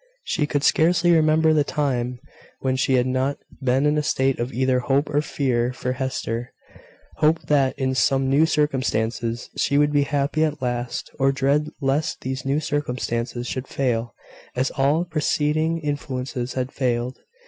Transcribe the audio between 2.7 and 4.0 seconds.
she had not been in